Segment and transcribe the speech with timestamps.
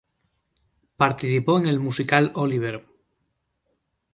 [0.97, 2.83] Participó en el musical "Oliver".